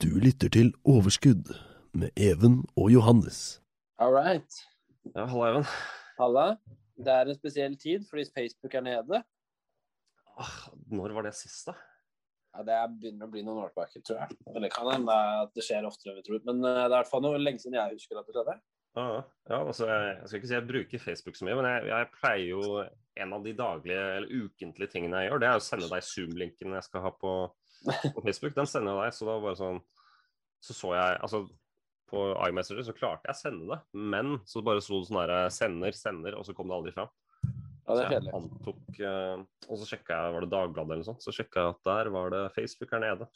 [0.00, 1.50] Du lytter til Overskudd
[1.92, 3.60] med Even og Johannes.
[4.00, 4.60] All right.
[5.14, 5.66] Ja, halla, Even.
[6.20, 6.46] Halla.
[7.00, 9.22] Det er en spesiell tid fordi Facebook er nede.
[10.40, 10.56] Ah,
[10.92, 11.74] når var det sist, da?
[12.56, 14.36] Ja, Det er- begynner å bli noen år tilbake, tror jeg.
[14.52, 16.40] Men det kan hende at det skjer oftere enn vi tror.
[16.44, 18.60] Men eh, det er i hvert fall noe lenge siden jeg husker at det skjedde.
[18.96, 21.84] Ah, ja, altså, jeg, jeg skal ikke si jeg bruker Facebook så mye, men jeg,
[21.92, 22.86] jeg pleier jo
[23.20, 26.72] En av de daglige eller ukentlige tingene jeg gjør, det er å sende deg Zoom-linken
[26.72, 27.32] jeg skal ha på,
[27.86, 28.54] på Facebook.
[28.56, 29.80] Den sender jeg deg, så da bare sånn
[30.60, 31.44] Så så jeg Altså,
[32.10, 35.52] på iMessager så klarte jeg å sende det, men så bare sto det sånn der
[35.54, 37.12] sender, sender, og så kom det aldri fram.
[37.86, 38.32] Ja, det er kjedelig.
[38.38, 41.76] antok eh, Og så sjekka jeg, var det Dagbladet eller noe sånt, så sjekka jeg
[41.76, 43.30] at der var det Facebook her nede.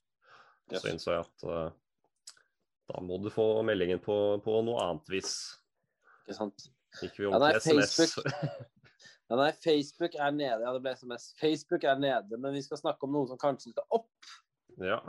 [0.73, 0.83] Yes.
[0.83, 2.43] Så innså jeg at uh,
[2.91, 5.35] da må du få meldingen på, på noe annet vis.
[6.25, 6.69] Ikke sant?
[7.01, 7.97] Gikk vi Ja, nei, til SMS.
[7.99, 8.65] Facebook.
[9.35, 10.63] Ja, nei, Facebook er nede.
[10.63, 11.33] Ja, det ble SMS.
[11.41, 14.29] Facebook er nede, men vi skal snakke om noe som kanskje skal opp.
[14.79, 15.01] ja,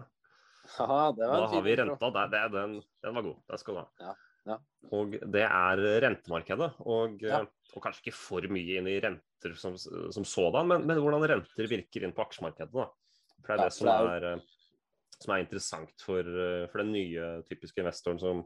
[0.82, 2.10] Aha, det var da har vi renta.
[2.16, 2.72] Der, det, den,
[3.06, 3.36] den var god.
[3.52, 3.86] Den skal du ha.
[4.02, 4.14] Ja,
[4.50, 4.58] ja.
[4.98, 6.72] Og det er rentemarkedet.
[6.82, 7.44] Og, Ja.
[7.76, 11.70] og kanskje ikke for mye inn i renter som, som sådan, men, men hvordan renter
[11.70, 12.74] virker inn på aksjemarkedet.
[12.74, 12.90] Da.
[13.46, 14.44] For det er det som er er, eh,
[15.22, 18.42] som er interessant for, eh, for den nye typiske investoren som,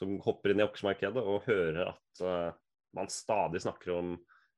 [0.00, 2.56] som hopper inn i aksjemarkedet og hører at uh,
[2.96, 4.14] man stadig snakker om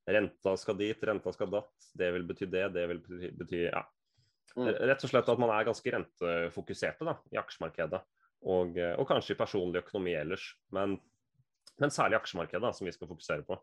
[0.08, 3.84] renta skal dit, renta skal datt, det vil bety det, det vil bety, bety ja.
[4.56, 4.66] Mm.
[4.68, 8.02] Rett og slett at man er ganske rentefokuserte da, i aksjemarkedet.
[8.42, 10.96] Og, eh, og kanskje i personlig økonomi ellers, men,
[11.80, 13.56] men særlig aksjemarkedet da, som vi skal fokusere på.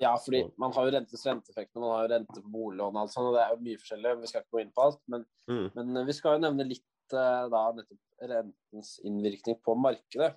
[0.00, 3.12] Ja, fordi man har jo rentes renteeffekter, man har jo rente på boliglån og alt
[3.12, 4.12] sånt, og det er jo mye forskjellig.
[4.22, 5.66] Vi skal ikke gå inn på alt, men, Mm.
[5.74, 10.30] men vi skal jo nevne litt eh, da nettopp rentens innvirkning på markedet.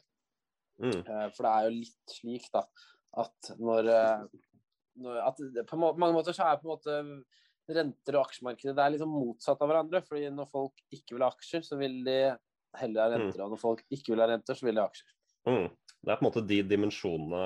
[0.81, 0.99] Mm.
[0.99, 2.65] Eh, For det er jo litt slik da,
[3.23, 3.91] at eh, når
[5.23, 6.97] at På mange måter så er på en måte
[7.73, 10.01] renter og aksjemarkedet det er liksom motsatt av hverandre.
[10.05, 12.17] fordi når folk ikke vil ha aksjer, så vil de
[12.79, 13.43] heller ha renter.
[13.45, 15.15] Og når folk ikke vil ha renter, så vil de ha aksjer.
[15.47, 15.69] Mm.
[16.03, 17.43] Det er på en måte de dimensjonene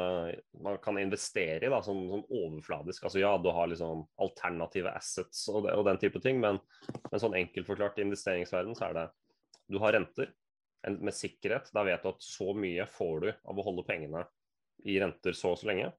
[0.66, 3.06] man kan investere i, da, sånn, som overfladisk.
[3.06, 6.58] Altså Ja, du har liksom alternative assets og, det, og den type ting, men,
[7.12, 9.06] men sånn enkelt forklart i investeringsverden så er det
[9.70, 10.34] du har renter
[10.88, 11.70] med sikkerhet.
[11.76, 14.26] Da vet du at så mye får du av å holde pengene
[14.90, 15.92] i renter så og så lenge.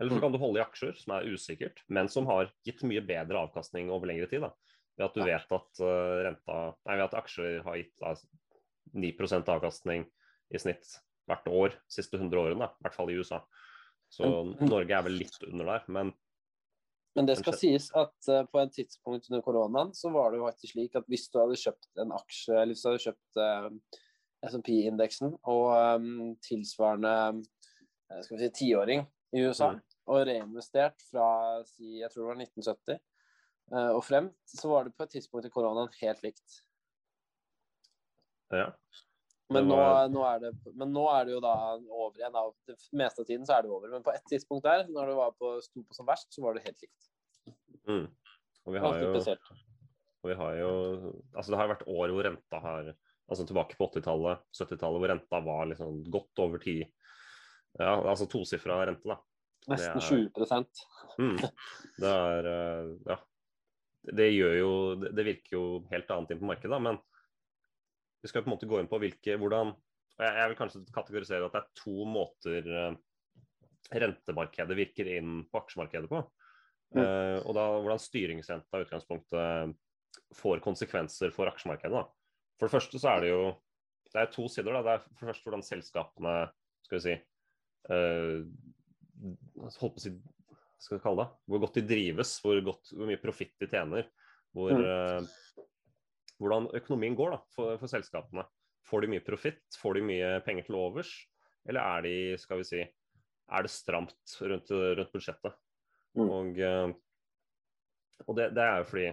[0.00, 0.20] Eller så Mm.
[0.24, 3.90] kan du holde i aksjer, som er usikkert, men som har gitt mye bedre avkastning
[3.92, 4.40] over lengre tid.
[4.40, 4.52] da.
[4.96, 6.56] Ved at du vet at uh, renta,
[6.86, 8.14] nei, ved at aksjer har gitt da,
[8.96, 10.06] 9% avkastning
[10.50, 10.96] i snitt
[11.28, 13.42] hvert år de siste 100 årene, da, i hvert fall i USA.
[14.10, 14.26] Så.
[14.58, 16.14] Norge er vel litt under der, men
[17.16, 20.46] Men det skal sies at uh, på et tidspunkt under koronaen så var det jo
[20.46, 23.70] faktisk slik at hvis du hadde kjøpt en aksje, eller hvis du hadde kjøpt uh,
[24.46, 29.80] SMP-indeksen og um, tilsvarende uh, skal vi si tiåring i USA, Mm.
[30.08, 31.26] Og reinvestert fra
[31.68, 35.48] si, jeg tror det var 1970 eh, og frem, så var det på et tidspunkt
[35.48, 36.60] i koronaen helt likt.
[38.54, 38.72] ja.
[39.50, 39.76] Men, nå,
[40.14, 42.36] nå er det, men nå er det jo da over igjen.
[42.38, 43.90] Av, Det meste av tiden så er det over.
[43.90, 46.54] Men på et tidspunkt der, når det var på, sto på som verst, så var
[46.54, 47.08] det helt likt.
[47.88, 48.04] Mm.
[48.68, 49.38] Og vi har jo.
[50.20, 50.70] Og vi har jo
[51.34, 52.92] Altså, det har vært år hvor renta har
[53.30, 56.80] Altså tilbake på 80-tallet, 70-tallet, hvor renta var liksom godt over ti
[57.78, 59.18] Ja, altså tosifra rente, da.
[59.68, 60.30] Nesten er, 20
[61.20, 61.36] Mm.
[62.00, 63.18] Det er eh, Ja.
[64.00, 64.70] Det gjør jo
[65.02, 66.96] Det virker jo helt annet inn på markedet, da, men
[68.22, 69.74] vi skal på en måte gå inn på hvilke hvordan
[70.20, 72.96] jeg, jeg vil kanskje kategorisere at det er to måter eh,
[74.00, 76.20] rentemarkedet virker inn på aksjemarkedet på.
[76.94, 77.00] Mm.
[77.00, 79.76] Uh, og da hvordan styringsrenta i utgangspunktet
[80.36, 81.94] får konsekvenser for aksjemarkedet.
[81.94, 82.04] Da.
[82.58, 83.42] For det første så er det jo
[84.10, 84.74] det er to sider.
[84.74, 84.82] Da.
[84.82, 86.34] Det er for det første hvordan selskapene
[86.86, 88.36] skal vi si eh,
[89.80, 90.04] holdt på
[90.80, 94.06] skal vi kalle det, Hvor godt de drives, hvor, godt, hvor mye profitt de tjener.
[94.56, 94.84] Hvor, Mm.
[94.84, 95.66] eh,
[96.40, 98.46] hvordan økonomien går da, for, for selskapene.
[98.88, 99.60] Får de mye profitt?
[99.76, 101.10] Får de mye penger til overs?
[101.68, 105.52] Eller er de, skal vi si, er det stramt rundt, rundt budsjettet?
[106.16, 106.30] Mm.
[106.32, 106.94] Og, eh,
[108.26, 109.10] og det, det er jo fordi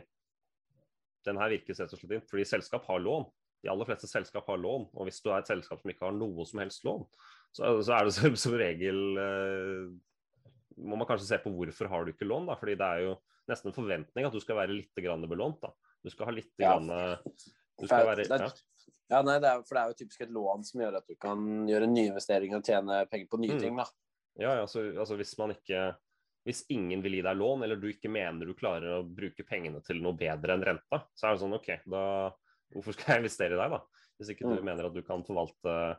[1.28, 3.28] den her virker rett og slett inn fordi selskap har lån.
[3.66, 6.16] De aller fleste selskap har lån, og hvis du er et selskap som ikke har
[6.16, 7.04] noe som helst lån,
[7.56, 9.88] så, så er det som, som regel eh,
[10.78, 12.46] må man kanskje se på hvorfor har du ikke lån.
[12.52, 13.16] da, fordi det er jo
[13.50, 15.62] nesten en forventning at du skal være litt grann belånt.
[15.64, 15.72] da.
[16.04, 16.76] Du skal ha litt Ja.
[16.78, 17.18] grann, eh,
[17.80, 18.50] du skal være, ja.
[19.10, 21.16] Ja, nei, det er, for det er jo typisk et lån som gjør at du
[21.16, 21.40] kan
[21.70, 23.60] gjøre nyinvesteringer og tjene penger på nye Mm.
[23.62, 23.78] ting.
[23.78, 23.86] da.
[24.38, 25.96] Ja, ja, altså, altså hvis man ikke
[26.48, 29.82] Hvis ingen vil gi deg lån, eller du ikke mener du klarer å bruke pengene
[29.84, 32.32] til noe bedre enn renta, så er det sånn OK, da
[32.72, 33.82] hvorfor skal jeg investere i deg, da?
[34.18, 34.64] Hvis ikke du Mm.
[34.64, 35.98] mener at du kan forvalte,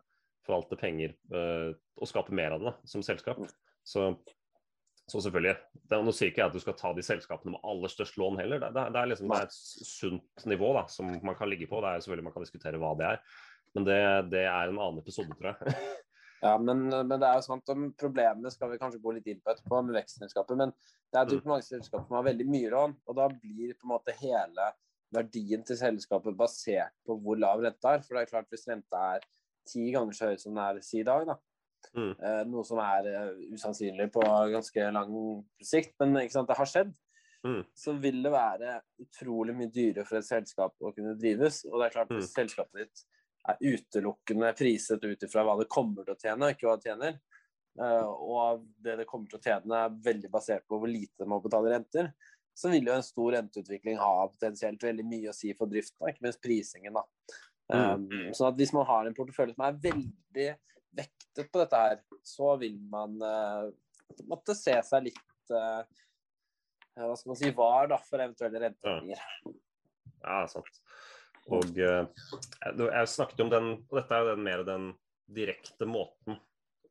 [0.48, 3.40] forvalte penger uh, og skape mer av det da, som selskap.
[3.40, 3.52] Mm.
[3.86, 4.08] Så,
[5.08, 5.54] så selvfølgelig.
[5.76, 8.40] Det, nå sier ikke jeg at du skal ta de selskapene med aller størst lån
[8.40, 8.64] heller.
[8.64, 9.60] Det, det, det, er liksom, er et
[9.92, 11.80] sunt nivå da, som man kan ligge på.
[11.84, 13.22] Det er selvfølgelig Man kan diskutere hva det er.
[13.76, 14.02] Men det,
[14.32, 15.78] det er en annen episode, tror jeg.
[16.38, 19.40] Ja, men, men, det er jo sant, om problemene skal vi kanskje gå litt inn
[19.42, 20.60] på etterpå med vekstselskapet.
[20.60, 20.70] Men
[21.10, 21.50] det er typ Mm.
[21.50, 24.68] mange selskaper som har veldig mye lån, og da blir på en måte hele
[25.14, 28.04] verdien til selskapet basert på hvor lav renta er.
[28.06, 29.26] For det er klart hvis renta er
[29.68, 31.38] ti ganger så høy som den er i dag, da.
[31.94, 32.10] Mm.
[32.10, 34.22] Eh, noe som er uh, usannsynlig på
[34.52, 35.12] ganske lang
[35.64, 36.96] sikt, men ikke sant, det har skjedd.
[37.46, 37.62] Mm.
[37.76, 41.62] Så vil det være utrolig mye dyrere for et selskap å kunne drives.
[41.70, 43.04] Og det er klart hvis selskapet ditt
[43.48, 47.20] er utelukkende priset ut ifra hva det kommer til å tjene, ikke hva det tjener,
[47.80, 51.30] eh, og det det kommer til å tjene er veldig basert på hvor lite det
[51.30, 52.10] må betale renter,
[52.58, 56.26] så vil jo en stor renteutvikling ha potensielt veldig mye å si for driften, ikke
[56.26, 56.98] minst prisingen.
[56.98, 57.04] da.
[57.68, 60.48] Um, sånn at hvis man har en portefølje som er veldig
[60.98, 63.68] vektet på dette her, så vil man uh,
[64.30, 65.82] måtte se seg litt uh,
[66.98, 69.20] hva skal man si, var da, for eventuelle renteendringer.
[70.24, 70.80] Ja, sant.
[71.48, 72.08] Og eh,
[72.74, 74.88] jeg snakket om den, og dette er den, mer den
[75.30, 76.40] direkte måten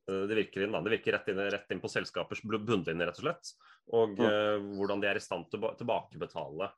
[0.07, 0.71] det virker inn.
[0.71, 0.79] da.
[0.79, 3.51] Det virker rett inn, rett inn på selskapers bunnlinje, rett og slett.
[3.99, 6.69] Og eh, hvordan de er i stand til å ba- tilbakebetale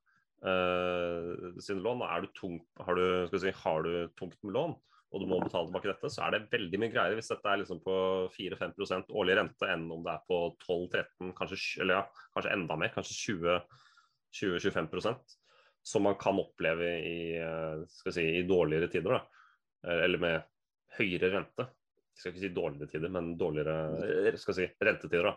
[0.45, 2.05] eh, sine lån.
[2.05, 4.77] Er du tung, har, du, skal si, har du tungt med lån,
[5.09, 7.61] og du må betale tilbake dette, så er det veldig mye greiere hvis dette er
[7.63, 7.95] liksom på
[8.35, 12.03] 4-5% årlig rente enn om det er på 12-13, kanskje, eller ja,
[12.35, 13.17] kanskje enda mer, kanskje
[14.37, 15.37] 20-25%
[15.81, 19.15] som man kan oppleve i, eh, si, i dårligere tider.
[19.15, 19.21] Da.
[19.87, 20.41] Eh, Eller med
[20.99, 21.65] høyere rente.
[21.65, 25.29] Jeg skal ikke si dårligere tider, men dårligere si, rentetider.
[25.29, 25.33] Da.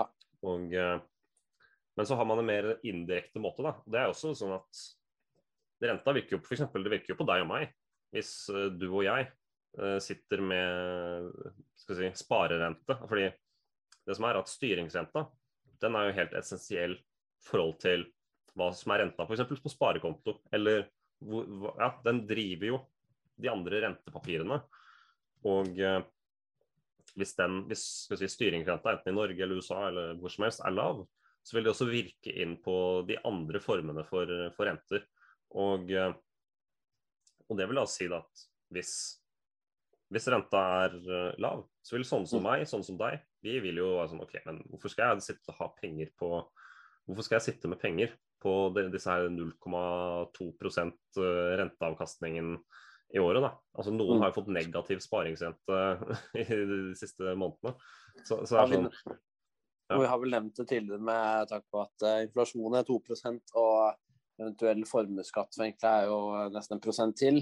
[0.00, 0.06] Ja.
[0.48, 0.74] Og,
[1.96, 3.64] men så har man en mer indirekte måte.
[3.64, 3.72] Da.
[3.88, 4.82] Det er også sånn at
[5.86, 7.72] renta virker jo, for eksempel, det virker jo på deg og meg.
[8.14, 9.28] Hvis eh, du og jeg
[9.80, 11.30] eh, sitter med
[11.80, 12.98] skal si, sparerente.
[13.08, 13.30] fordi
[14.06, 15.24] det som er at styringsrenta
[15.82, 18.06] den er jo helt essensiell i forhold til
[18.56, 19.60] hva som er renta f.eks.
[19.60, 20.38] på sparekonto.
[20.56, 20.86] Eller
[21.20, 22.78] ja, den driver jo
[23.40, 24.60] de andre rentepapirene.
[25.48, 26.00] Og eh,
[27.16, 30.74] hvis den, hvis si, styringsrenta enten i Norge eller USA eller hvor som helst er
[30.74, 31.04] lav,
[31.46, 32.74] så vil det også virke inn på
[33.06, 34.26] de andre formene for,
[34.56, 35.04] for renter.
[35.54, 36.10] Og, eh,
[37.46, 38.42] og det vil da si at
[38.74, 38.92] hvis,
[40.10, 43.78] hvis renta er eh, lav, så vil sånne som meg, sånne som deg, vi vil
[43.78, 46.32] jo være sånn OK, men hvorfor skal jeg sitte og ha penger på
[47.06, 50.48] Hvorfor skal jeg sitte med penger på de- disse her 0,2
[51.22, 52.56] eh, renteavkastningen
[53.14, 53.52] i året, da?
[53.78, 54.22] Altså Noen Mm.
[54.24, 55.76] har jo fått negativ sparingsrente
[56.42, 57.76] i de siste månedene.
[58.26, 59.20] Så, så det er sånn.
[59.94, 63.54] Og vi har vel nevnt det tidligere med takk på at uh, inflasjonen er 2%
[63.62, 63.94] og
[64.40, 66.18] eventuell formuesskatt er jo
[66.52, 67.38] nesten en prosent til.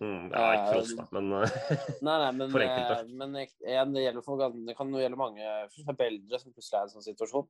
[0.00, 1.54] mm, Ja, ikke for oss, da, men eh,
[2.08, 2.98] Nei, nei, men, For enkelte.
[2.98, 6.82] eh, men en, det, for, det kan jo gjelde mange for eldre som plutselig er
[6.82, 7.48] i en sånn situasjon.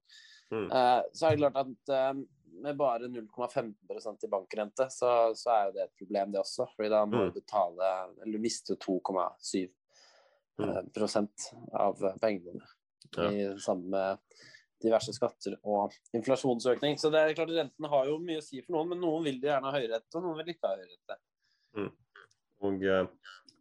[0.52, 0.66] Mm.
[0.70, 2.22] Uh, så er det klart at uh,
[2.64, 6.68] med bare 0,15% i bankrente, så, så er jo det et problem, det også.
[6.76, 7.32] fordi da må Mm.
[7.32, 7.88] du betale
[8.22, 9.70] Eller du mister 2,7
[10.54, 10.86] Mm.
[11.74, 12.60] av pengene
[13.14, 13.30] Ja.
[13.30, 14.18] i sammen med
[14.84, 16.98] diverse skatter og inflasjonsøkning.
[17.00, 19.26] Så det er klart rentene renten har jo mye å si for noen, men noen
[19.28, 21.18] vil gjerne ha høyere rente, og noen vil ikke ha høyere rente.
[22.64, 23.06] Og, eh,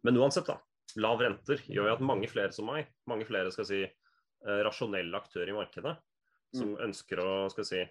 [0.07, 0.59] men uansett, da.
[1.01, 5.17] Lav renter gjør jo at mange flere som meg, mange flere skal si, eh, rasjonelle
[5.17, 5.95] aktører i markedet,
[6.53, 7.85] som ønsker å skal si,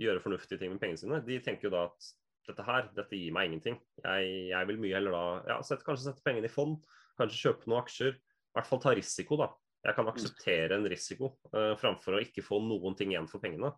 [0.00, 2.08] gjøre fornuftige ting med pengene sine, de tenker jo da at
[2.46, 3.78] dette her, dette gir meg ingenting.
[4.04, 6.78] Jeg, jeg vil mye heller da ja, sette, kanskje sette pengene i fond,
[7.18, 8.12] kanskje kjøpe noen aksjer.
[8.16, 9.50] I hvert fall ta risiko, da.
[9.86, 13.72] Jeg kan akseptere en risiko uh, framfor å ikke få noen ting igjen for pengene.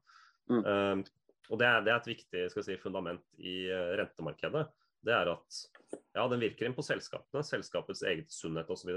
[0.49, 0.63] Mm.
[0.65, 4.67] Uh, og det er, det er et viktig si, fundament i uh, rentemarkedet.
[5.05, 5.61] Det er at
[6.17, 8.91] ja, den virker inn på selskapene, selskapets eget sunnhet osv.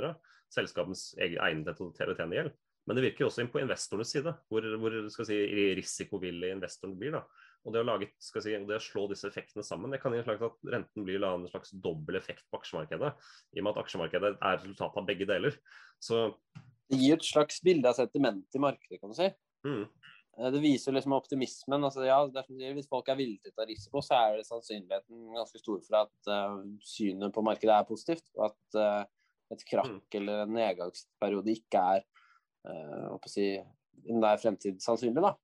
[0.51, 2.59] Selskapets egen egnethet til å tjene gjeld.
[2.89, 5.37] Men det virker også inn på investorenes side, hvor, hvor skal si,
[5.77, 7.13] risikovillig investoren blir.
[7.13, 7.21] da.
[7.61, 10.23] Og det å, lage, skal si, det å slå disse effektene sammen, det kan gi
[10.23, 13.11] at renten blir en slags dobbel effekt på aksjemarkedet.
[13.53, 15.59] I og med at aksjemarkedet er resultatet av begge deler.
[16.01, 16.23] Så
[16.91, 19.29] Det gir et slags bilde av sentiment i markedet, kan du si.
[19.67, 19.85] mm,
[20.39, 21.83] Eh, Det viser liksom optimismen.
[21.83, 24.47] altså ja, er sier, Hvis folk er villige til å ta risiko, så er det
[24.47, 28.31] sannsynligheten ganske stor for at uh, synet på markedet er positivt.
[28.37, 29.03] Og at uh,
[29.51, 30.01] et krakk Mm.
[30.21, 32.03] eller en nedgangsperiode ikke er
[32.67, 33.57] uh, å si,
[34.07, 35.21] en nær fremtid sannsynlig.
[35.21, 35.35] da.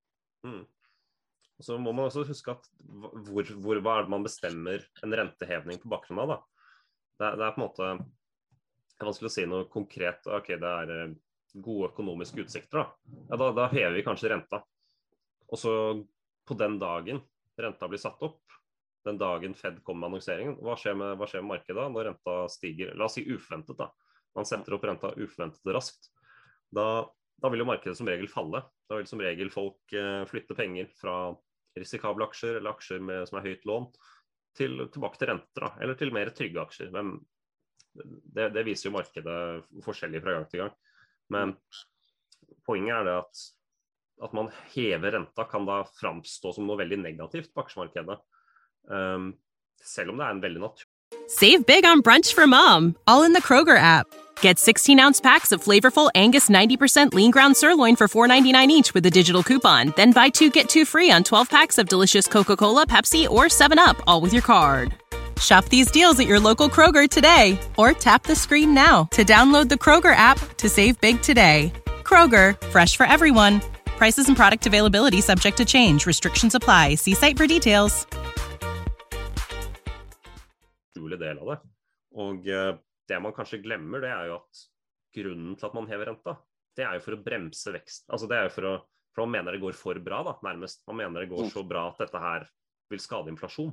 [0.48, 0.66] mm.
[1.58, 5.16] Og Så må man også huske at hvor, hvor, hva er det man bestemmer en
[5.20, 6.28] rentehevning på bakgrunn av.
[6.30, 6.38] da.
[7.18, 10.26] Det, det er på en måte det er vanskelig å si noe konkret.
[10.26, 10.92] Ok, det er
[11.54, 12.84] gode økonomiske utsikter.
[12.84, 14.62] Da, ja, da, da hever vi kanskje renta.
[15.48, 15.74] Og så
[16.48, 17.22] på den dagen
[17.58, 18.42] renta blir satt opp,
[19.08, 22.10] den dagen Fed kommer med annonseringen, hva skjer med, hva skjer med markedet da når
[22.10, 22.92] renta stiger?
[23.00, 23.88] La oss si uforventet, da.
[24.36, 26.10] Man setter opp renta uforventet raskt.
[26.76, 27.08] Da,
[27.40, 28.62] da vil jo markedet som regel falle.
[28.90, 31.16] Da vil som regel folk eh, flytte penger fra
[31.78, 33.88] risikable aksjer eller aksjer med, som er høyt lån,
[34.58, 36.92] til, tilbake til renter, da, eller til mer trygge aksjer.
[36.94, 37.16] Men
[37.94, 39.40] det, det, viser jo markedet
[39.86, 40.76] forskjellig fra gang til gang.
[41.34, 41.56] Men
[42.68, 43.46] poenget er det at,
[44.28, 48.20] at man hever renta kan da framstå som noe veldig negativt på aksjemarkedet.
[48.88, 49.34] Um,
[49.84, 50.88] selv om det er en veldig natur...
[51.28, 54.08] Save big on brunch for mom, all in the Kroger app.
[54.42, 59.06] Get 16 ounce packs of flavorful Angus 90% lean ground sirloin for $4.99 each with
[59.06, 59.94] a digital coupon.
[59.96, 63.46] Then buy two get two free on 12 packs of delicious Coca Cola, Pepsi, or
[63.46, 64.94] 7UP, all with your card.
[65.40, 69.70] Shop these deals at your local Kroger today or tap the screen now to download
[69.70, 71.72] the Kroger app to save big today.
[72.04, 73.62] Kroger, fresh for everyone.
[73.98, 76.06] Prices and product availability subject to change.
[76.06, 76.96] Restrictions apply.
[76.96, 78.08] See site for details.
[81.18, 81.58] del av det.
[82.18, 82.76] Og uh,
[83.08, 84.62] det man kanskje glemmer, det er jo at
[85.18, 86.38] grunnen til at man hever renta,
[86.78, 88.06] det er jo for å bremse vekst.
[88.14, 88.78] Altså det er jo for å
[89.18, 90.84] for man mener det går for bra, da, nærmest.
[90.86, 92.44] Man mener det går så bra at dette her
[92.92, 93.72] vil skade inflasjon.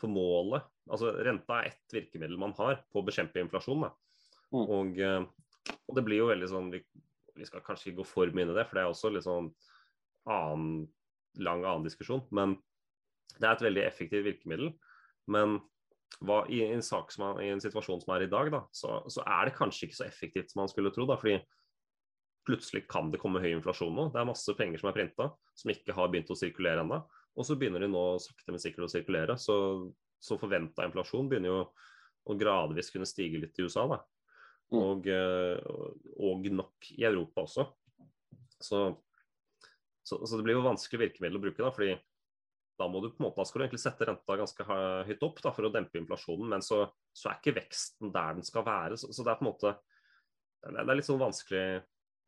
[0.00, 3.86] For målet Altså renta er ett virkemiddel man har på å bekjempe inflasjon.
[4.52, 4.58] Mm.
[4.60, 6.82] Og, uh, og det blir jo veldig sånn vi,
[7.38, 9.24] vi, skal kanskje ikke gå for mye inn i det, for det er også litt
[9.24, 9.48] sånn
[10.28, 10.84] annen,
[11.40, 12.20] lang annen diskusjon.
[12.36, 12.58] Men
[13.38, 14.74] det er et veldig effektivt virkemiddel.
[15.32, 15.56] Men
[16.20, 19.48] hva, i, en er, i, en situasjon som er i dag, da, så, så, er
[19.48, 21.08] det kanskje ikke så effektivt som man skulle tro.
[21.08, 21.40] Da, fordi
[22.44, 24.10] plutselig kan det komme høy inflasjon nå.
[24.12, 27.00] Det er masse penger som er printa, som ikke har begynt å sirkulere ennå.
[27.34, 29.36] Og så begynner de nå sakte, men sikkert å sirkulere.
[29.40, 29.56] Så,
[30.22, 31.60] så forventa inflasjon begynner jo
[32.24, 33.86] å gradvis kunne stige litt i USA.
[33.90, 34.00] da.
[34.72, 34.80] Mm.
[34.80, 35.58] Og, eh,
[36.24, 37.66] og nok i Europa også.
[38.64, 38.80] Så,
[40.04, 41.96] så, så, det blir jo vanskelig virkemiddel å bruke, da, fordi
[42.80, 45.42] da må du på en måte, da skal du egentlig sette renta ganske høyt opp
[45.44, 46.80] da, for å dempe inflasjonen, men så,
[47.14, 48.98] så, er ikke veksten der den skal være.
[48.98, 49.74] Så, så det er på en måte
[50.64, 51.82] det er litt sånn vanskelig,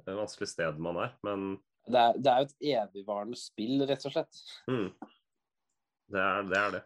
[0.04, 4.14] vanskelig sted man er, men det er, det er jo et evigvarende spill, rett og
[4.14, 4.42] slett.
[4.70, 4.88] Mm.
[6.10, 6.82] Det, er, det, er, det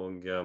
[0.00, 0.44] Og uh,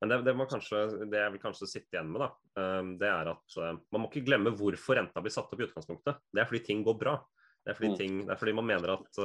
[0.00, 3.32] Men det, det, kanskje, det, jeg vil kanskje sitte igjen med, da, uh, det er
[3.34, 6.22] at uh, man må ikke glemme hvorfor renta blir satt opp i utgangspunktet.
[6.30, 7.18] Det er fordi ting går bra.
[7.62, 7.98] Det er fordi, mm.
[8.00, 9.22] ting, det er fordi man mener at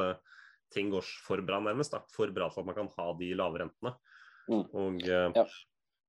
[0.74, 1.96] ting går for bra, nærmest.
[1.96, 3.96] da, For bra til at man kan ha de lave rentene.
[4.52, 4.62] Mm.
[4.62, 5.48] Og, ja.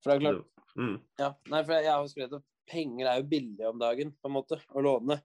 [0.02, 0.92] For det er klart mm.
[1.18, 4.36] ja, Nei, for jeg har skrevet at penger er jo billige om dagen, på en
[4.36, 5.16] måte, å låne.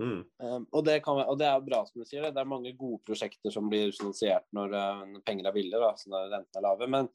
[0.00, 0.20] Mm.
[0.40, 2.24] Um, og, det kan, og, det er jo bra, som du sier.
[2.24, 5.92] Det, det er mange gode prosjekter som blir finansiert når uh, penger er billige, da,
[5.98, 6.88] så når rentene er lave.
[6.96, 7.10] Men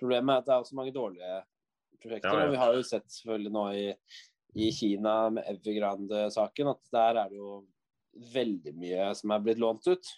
[0.00, 1.40] problemet er at det er også mange dårlige
[2.00, 2.30] prosjekter.
[2.32, 2.46] Ja, ja.
[2.46, 3.84] Og vi har jo sett selvfølgelig nå i,
[4.64, 7.60] i Kina med Evergrande-saken at der er det jo
[8.32, 10.14] veldig mye som er blitt lånt ut.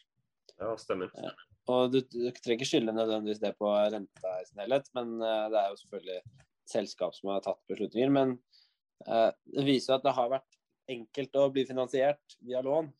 [0.61, 1.11] Ja, stemmer.
[1.19, 1.35] Ja.
[1.71, 5.51] Og du, du, trenger ikke skylde nødvendigvis det på renta i sin helhet, men uh,
[5.53, 6.23] det er jo selvfølgelig
[6.71, 8.11] selskap som har tatt beslutninger.
[8.15, 8.35] Men
[9.11, 10.62] uh, det viser at det har vært
[10.93, 12.91] enkelt å bli finansiert via lån.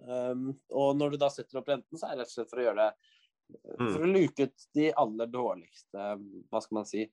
[0.00, 2.62] Um, og når du da setter opp renten, så er det rett og slett for
[2.62, 2.92] å gjøre det
[3.82, 3.88] mm.
[3.90, 6.06] For å luke ut de aller dårligste,
[6.48, 7.04] hva skal man si,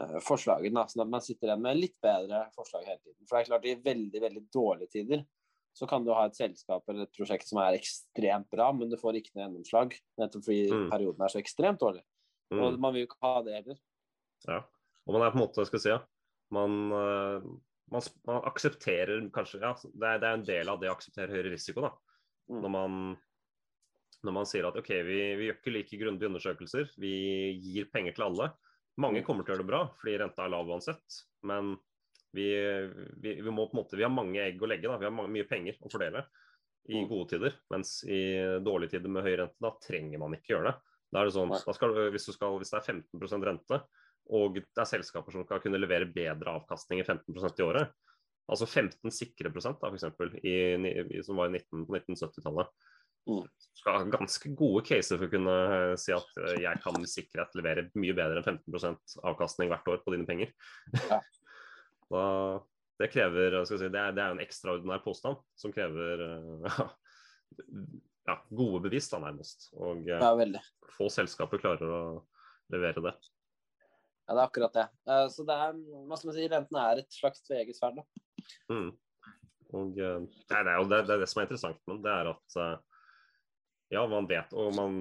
[0.00, 0.86] uh, forslagene.
[0.88, 3.20] Sånn at man sitter igjen med litt bedre forslag hele tiden.
[3.26, 5.24] For det er klart, i veldig, veldig dårlige tider
[5.74, 8.94] så kan du ha et selskap eller et prosjekt som er ekstremt bra, men du
[8.98, 9.96] får ikke noe gjennomslag.
[10.22, 10.84] Nettopp fordi mm.
[10.92, 12.04] perioden er så ekstremt dårlig.
[12.54, 12.60] Mm.
[12.62, 13.80] Og man vil jo ikke ha det heller.
[14.46, 14.60] Ja.
[15.04, 15.98] Og man er på en måte, skal jeg si, ja.
[16.54, 17.48] man, eh,
[17.92, 21.32] man, man, aksepterer kanskje Ja, det er, det er, en del av det å akseptere
[21.34, 21.92] høyere risiko, da.
[22.50, 22.60] Mm.
[22.60, 23.00] Når, man,
[24.26, 27.16] når man sier at OK, vi, vi gjør ikke like grundige undersøkelser, vi
[27.62, 28.52] gir penger til alle.
[29.00, 29.26] Mange mm.
[29.26, 31.74] kommer til å gjøre det bra fordi renta er lav uansett, men
[32.34, 32.48] vi,
[33.22, 34.98] vi, vi, må på en måte, vi har mange egg å legge, da.
[34.98, 36.24] vi har mange, mye penger å fordele
[36.90, 37.06] i mm.
[37.08, 37.54] gode tider.
[37.72, 38.24] Mens i
[38.64, 40.96] dårlige tider med høy rente, da trenger man ikke gjøre det.
[41.14, 43.78] Da er det sånn, skal, hvis, skal, hvis, det er 15% rente,
[44.32, 47.92] og det er selskaper som skal kunne levere bedre avkastning i 15% i året,
[48.50, 50.56] altså 15 sikre prosent da, for eksempel, i,
[50.90, 52.70] i, som var i 19, på 1970-tallet,
[53.30, 53.42] mm.
[53.80, 57.10] skal ha ganske gode caser for å kunne eh, si at eh, jeg kan med
[57.10, 60.54] sikkerhet levere mye bedre enn 15% avkastning hvert år på dine penger.
[61.08, 61.22] Ja.
[62.14, 62.20] Da,
[63.00, 66.82] det krever si, det, er, det er en ekstraordinær påstand som krever uh,
[68.28, 69.70] ja, gode bevis, da nærmest.
[69.74, 70.20] Og ja,
[70.94, 72.02] få selskaper klarer å
[72.70, 73.14] levere det.
[74.24, 74.84] Ja, det er akkurat det.
[75.08, 75.78] Uh, så det er,
[76.08, 78.00] hva skal man si, renten er et slags tveegget sverd.
[78.72, 78.90] Mm.
[79.74, 80.24] Og det er,
[80.64, 82.58] det, er jo det, det, er det som er interessant med det, er at
[83.92, 85.00] ja, man vet, og man,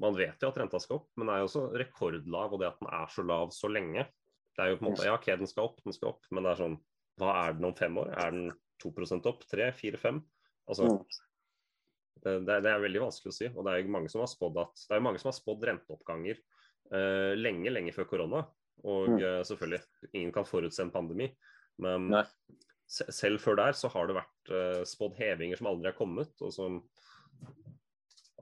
[0.00, 2.54] man vet jo at renta skal opp, men den er jo også rekordlav.
[2.54, 4.06] Og det at den er så lav så lenge,
[4.54, 6.46] det er jo på en måte, ja, ok, den skal opp, den skal opp, men
[6.46, 6.76] det er sånn
[7.20, 8.10] Hva er den om fem år?
[8.18, 8.48] Er den
[8.82, 9.44] 2% opp?
[9.50, 10.16] 3, 4, 5?
[10.70, 10.88] Altså,
[12.24, 13.50] det, det, er veldig vanskelig å si.
[13.52, 16.40] Og det er jo mange som har spådd at er mange som har spådd renteoppganger
[16.90, 18.42] lenge, lenge før korona.
[18.84, 19.80] Og uh, selvfølgelig,
[20.12, 21.30] ingen kan forutse en pandemi.
[21.80, 22.12] Men
[22.86, 26.34] se, selv før der så har det vært uh, spådd hevinger som aldri har kommet,
[26.44, 26.82] og som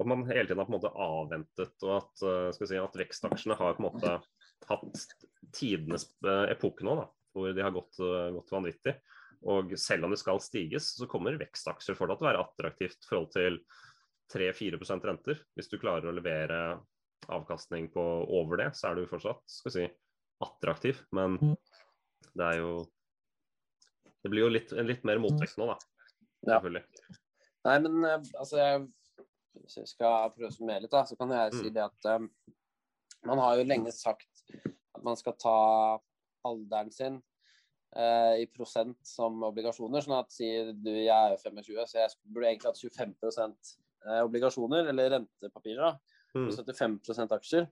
[0.01, 3.59] at man hele tiden har på en måte avventet, og at, uh, si, at vekstaksjene
[3.61, 4.17] har på en måte
[4.69, 5.17] hatt
[5.53, 8.95] tidenes eh, epoke nå, da, hvor de har gått, eh, gått vanvittig.
[9.53, 13.09] Og selv om det skal stiges, så kommer vekstaksjer fortsatt til å være attraktivt i
[13.09, 13.59] forhold til
[14.33, 15.41] 3-4% renter.
[15.59, 16.61] Hvis du klarer å levere
[17.29, 18.03] avkastning på
[18.41, 19.85] over det, så er du fortsatt skal si,
[20.43, 21.03] attraktiv.
[21.13, 21.57] Men Mm.
[22.35, 22.87] det er jo
[24.23, 25.79] Det blir jo litt, en litt mer motvekt nå, da.
[26.47, 26.61] Ja.
[27.65, 28.89] Nei, men eh, altså jeg,
[29.63, 31.75] Hvis jeg skal prøve å summere litt, da, så kan jeg si Mm.
[31.75, 32.31] det at um,
[33.27, 34.43] man har jo lenge sagt
[34.95, 36.01] at man skal ta
[36.45, 37.19] alderen sin
[37.97, 40.01] uh, i prosent som obligasjoner.
[40.03, 43.55] Sånn at sier du jeg er 25, så jeg burde egentlig hatt 25
[44.07, 46.49] eh, obligasjoner, eller rentepapirer, da, Mm.
[46.49, 47.69] og 75 aksjer.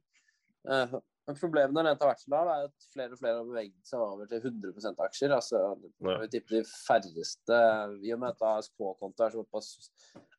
[0.68, 0.94] Eh,
[1.28, 3.86] men problemet når renta har vært så lav, er at flere og flere har beveget
[3.86, 5.34] seg over til 100% aksjer.
[5.36, 5.60] altså
[6.00, 6.16] Ja.
[6.24, 7.58] jeg tipper de færreste,
[8.02, 9.90] I og med at ASK-konto er såpass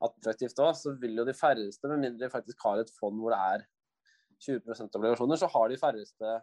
[0.01, 3.31] attraktivt òg, så vil jo de færreste, med mindre de faktisk har et fond hvor
[3.31, 3.65] det er
[4.41, 6.41] 20% obligasjoner, så har de færreste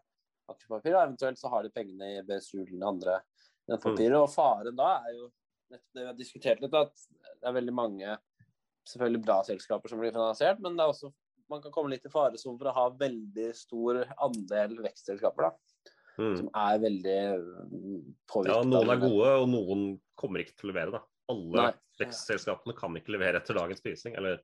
[0.48, 0.94] aksjepapir.
[0.96, 3.20] Eventuelt så har de pengene i BSU eller andre
[3.68, 4.16] rentepapirer.
[4.22, 5.30] Og faren da er jo
[5.70, 6.94] nettopp det vi har diskutert litt, at
[7.42, 8.16] det er veldig mange
[8.88, 11.12] selvfølgelig bra selskaper som blir finansiert, men det er også
[11.50, 15.52] man kan komme litt i faresonen for å ha veldig stor andel vekstselskaper da,
[16.18, 16.36] Mm.
[16.36, 17.18] som er veldig
[18.26, 18.54] påvirket.
[18.56, 19.82] Ja, noen er gode, og noen
[20.18, 20.90] kommer ikke til å levere.
[20.98, 21.02] da.
[21.30, 21.72] Alle Nei.
[22.00, 24.16] vekstselskapene kan ikke levere etter dagens prising.
[24.16, 24.40] Eller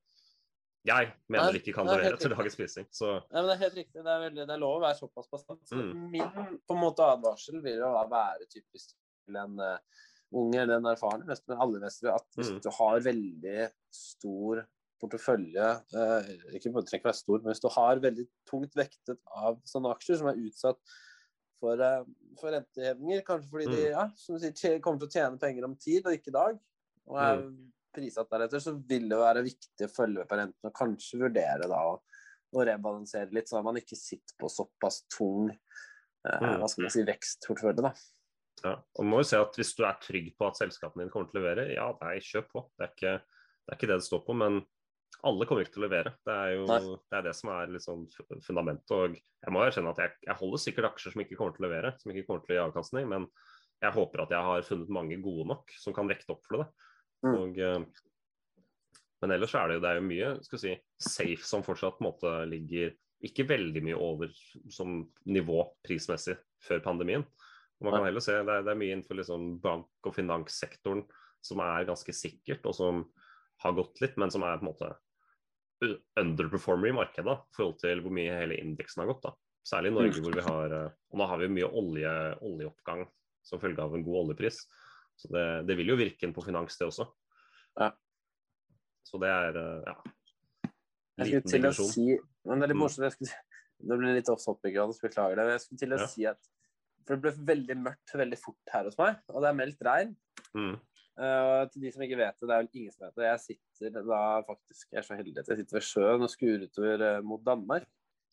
[0.86, 2.86] jeg mener Nei, de ikke kan er levere etter dagens prising.
[2.92, 4.04] Så Nei, men Det er helt riktig.
[4.04, 5.60] Det er, veldig, det er lov å være såpass bastant.
[5.66, 6.10] Så Mm.
[6.10, 8.94] Min på en måte advarsel vil jo være typisk
[9.26, 9.78] til en uh,
[10.32, 12.60] unge eller en erfaren investor, men alle investorer, at hvis Mm.
[12.62, 14.66] du har veldig stor
[15.02, 19.92] portefølje eh, Ikke trenger være stor, men hvis du har veldig tungt vektet av sånne
[19.94, 20.80] aksjer som er utsatt
[21.60, 22.04] for, eh,
[22.40, 23.90] for rentehevinger, kanskje fordi de Mm.
[23.90, 26.58] ja, som du sier, kommer til å tjene penger om tid og ikke i dag,
[27.08, 27.44] og er
[27.94, 31.68] prissatt deretter, så vil det være viktig å følge med på renten og kanskje vurdere
[31.70, 32.00] da å,
[32.54, 36.58] å rebalansere litt, sånn at man ikke sitter på såpass tung eh, Mm.
[36.60, 37.82] hva skal man si, vekstportefølje.
[37.82, 37.92] da.
[38.64, 38.74] ja.
[38.98, 41.40] Og må jo se at Hvis du er trygg på at selskapene dine kommer til
[41.40, 42.64] å levere, ja, nei, kjøp på.
[42.78, 44.36] Det er ikke det, er ikke det det står på.
[44.36, 44.62] Men
[45.24, 46.14] alle kommer ikke til å levere.
[46.26, 46.78] Det er jo det,
[47.16, 48.06] er det som er sånn
[48.44, 48.94] fundamentet.
[48.94, 51.68] Og jeg må erkjenne at jeg, jeg holder sikkert aksjer som ikke kommer til å
[51.68, 53.08] levere, som ikke kommer til å gi avkastning.
[53.10, 53.28] Men
[53.84, 56.68] jeg håper at jeg har funnet mange gode nok som kan vekte opp for det.
[57.24, 57.34] Mm.
[57.34, 58.60] Og, eh,
[59.24, 62.04] men ellers er det jo, det er jo mye skal si, safe som fortsatt på
[62.04, 64.32] en måte ligger ikke veldig mye over
[64.72, 67.24] som nivå prismessig før pandemien.
[67.80, 71.02] Og man kan heller se, det er, det er mye innenfor liksom bank- og finanssektoren
[71.44, 73.00] som er ganske sikkert, og som
[73.64, 74.90] har gått litt, men som er på en måte
[76.20, 79.22] underperformer i markedet i forhold til hvor mye hele indeksen har gått.
[79.26, 79.32] da.
[79.64, 83.06] Særlig i Norge, hvor vi har eh, Og nå har vi mye olje, oljeoppgang
[83.44, 84.58] som følge av en god oljepris.
[85.16, 87.06] Så det, det vil jo virke inn på finans, det også.
[87.80, 87.90] Ja.
[89.04, 89.96] Så det er eh, ja.
[91.22, 92.06] Jeg skulle til å si
[92.44, 92.82] Men det er litt Mm.
[92.84, 93.04] morsomt.
[93.06, 93.36] Jeg skulle,
[93.88, 95.44] det ble litt off topic, Johannes, beklager det.
[95.46, 96.06] men Jeg skulle til å Ja.
[96.12, 96.50] si at
[97.06, 100.14] For det ble veldig mørkt veldig fort her hos meg, og det er meldt regn.
[100.56, 100.76] Mm.
[101.14, 103.26] Og til de som ikke vet det, det er vel ingen som vet det.
[103.28, 103.42] Jeg
[103.78, 107.04] sitter da faktisk, jeg er så heldig at jeg sitter ved sjøen og skuer utover
[107.06, 107.86] uh, mot Danmark.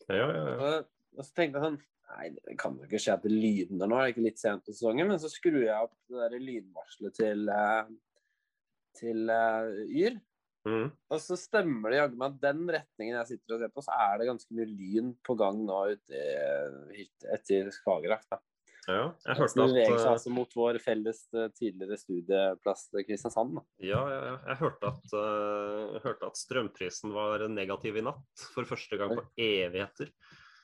[0.09, 0.55] Ja, ja, ja.
[0.57, 3.87] Og, og så tenkte jeg sånn Nei, det kan jo ikke skje at det lydner
[3.87, 5.07] nå, det er ikke litt sent på sesongen?
[5.07, 7.85] Men så skrur jeg opp det der lydvarselet til, uh,
[8.99, 9.69] til eh,
[10.01, 10.17] Yr.
[10.67, 10.89] Mm.
[10.91, 13.95] Og så stemmer det jaggu meg at den retningen jeg sitter og ser på, så
[14.09, 16.25] er det ganske mye lyn på gang nå ute
[16.99, 18.27] i- etter Skagerrak.
[18.29, 18.41] da.
[18.87, 19.05] Ja.
[19.27, 23.59] Jeg hørte beveger seg eh, altså mot vår felles eh, tidligere studieplass Kristiansand.
[23.59, 23.65] da.
[23.85, 24.35] Ja, ja, ja.
[24.51, 29.25] Jeg hørte at, uh, hørte at strømprisen var negativ i natt for første gang på
[29.37, 30.13] evigheter.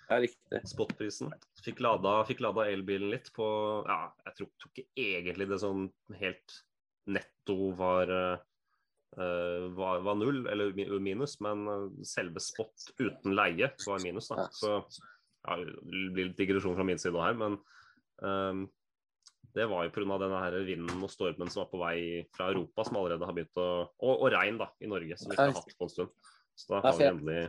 [0.08, 0.62] Ja, riktig.
[0.70, 1.34] Spotprisen.
[1.66, 3.46] Fikk lada, fikk lada elbilen litt på
[3.90, 6.62] Ja, jeg tror, tror ikke egentlig det sånn helt
[7.12, 8.40] netto var, eh,
[9.20, 14.32] eh, var, var null, eller minus, men eh, selve spot uten leie var minus.
[14.32, 14.48] da.
[14.56, 15.76] Så ja, det
[16.14, 17.60] blir litt digresjon fra min side her, men
[18.24, 18.66] eh,
[19.58, 20.18] det var jo pga.
[20.22, 22.00] denne her vinden og stormen som var på vei
[22.36, 25.38] fra Europa, som allerede har begynt å Og, og regn da, i Norge, som vi
[25.38, 26.34] ikke har hatt på en stund.
[26.58, 27.42] Så da har vi endelig,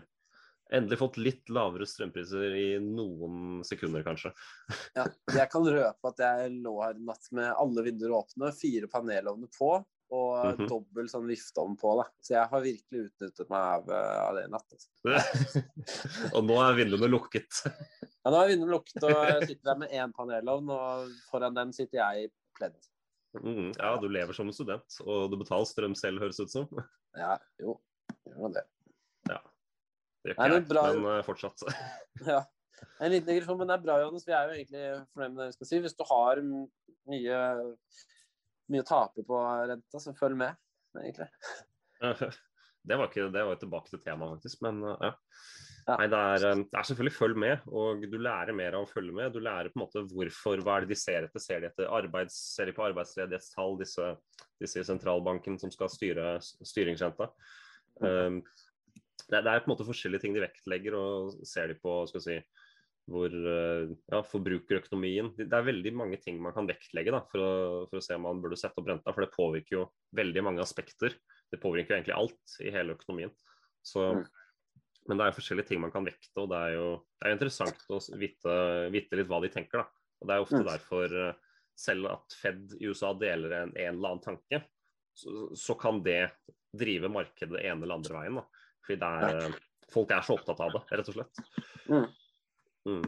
[0.72, 4.32] endelig fått litt lavere strømpriser i noen sekunder, kanskje.
[4.96, 8.90] Ja, jeg kan røpe at jeg lå her i natt med alle vinduer åpne, fire
[8.92, 9.72] panelovner på
[10.10, 10.68] og Mhm.
[10.70, 11.94] dobbel sånn vifteovn på.
[12.02, 12.04] da.
[12.24, 14.72] Så jeg har virkelig utnyttet meg av, eh, av det i natt.
[14.72, 14.88] Altså.
[16.34, 17.62] og nå er vinduene lukket.
[18.28, 21.70] Ja, nå er vinduene lukket, og jeg sitter der med én panelovn, og foran den
[21.72, 22.74] sitter jeg i pledd.
[23.40, 26.50] Mm, ja, du lever som en student, og du betaler strøm selv, høres det ut
[26.50, 26.68] som.
[27.16, 27.78] Ja, jo,
[28.26, 28.64] gjør nå det.
[29.28, 31.62] Det gjør Nei, ikke jeg, men eh, fortsatt.
[32.28, 32.42] Ja.
[33.00, 34.26] En liten digresjon, men det er bra, Johannes.
[34.26, 35.80] Vi er jo egentlig fornøyd med det vi skal si.
[35.82, 36.40] Hvis du har
[37.08, 37.38] mye,
[38.72, 40.60] mye å tape på renta, så følg med,
[41.04, 41.30] egentlig.
[42.88, 44.62] Det var, ikke, det var tilbake til temaet, faktisk.
[44.64, 45.08] Men eh, ja.
[45.88, 45.96] Ja.
[45.96, 48.90] Nei, det er, eh, det er selvfølgelig følg med, og du lærer mer av å
[48.90, 49.32] følge med.
[49.32, 51.40] Du lærer på en måte hvorfor, hva er det de ser etter.
[51.42, 54.10] Ser de etter arbeids, ser de på arbeidsledighetstall, disse,
[54.60, 57.30] disse sentralbanken som skal styre styringsrenta.
[58.04, 58.42] Um,
[59.24, 62.24] det, det er på en måte forskjellige ting de vektlegger, og ser de på skal
[62.24, 62.36] si,
[63.08, 67.52] hvor uh, ja, forbrukerøkonomien Det er veldig mange ting man kan vektlegge da, for, å,
[67.88, 69.86] for å se om man burde sette opp renta, for det påvirker jo
[70.18, 71.16] veldig mange aspekter.
[71.48, 73.32] Det påvirker jo egentlig alt i hele økonomien.
[73.82, 74.26] Så Mm.
[75.08, 77.32] Men det er jo forskjellige ting man kan vekte, og det er jo, det er
[77.32, 78.56] jo interessant å vite,
[78.92, 79.80] vite litt hva de tenker.
[79.80, 79.86] da.
[80.20, 80.66] Og Det er ofte Mm.
[80.68, 81.34] derfor, eh,
[81.78, 84.60] selv at Fed i USA deler en, en eller annen tanke,
[85.16, 86.30] så, så kan det
[86.76, 88.34] drive markedet ene eller andre veien.
[88.36, 88.44] da.
[88.84, 91.42] Fordi det er, eh, folk er så opptatt av det, rett og slett.
[91.88, 92.06] Mm.
[92.88, 93.04] Mm.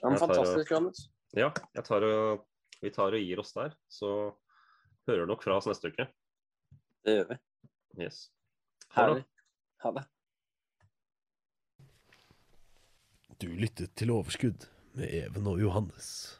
[0.00, 1.02] Ja, men fantastisk, Johannes.
[1.36, 2.46] Ja, jeg tar og,
[2.80, 3.74] vi tar og gir oss der.
[3.92, 4.08] Så
[5.10, 6.08] hører du nok fra oss neste uke.
[7.04, 7.38] Det gjør vi.
[8.00, 8.30] Yes.
[8.96, 9.26] Ha det.
[9.84, 10.06] Ha det.
[13.40, 16.39] Du lyttet til Overskudd med Even og Johannes.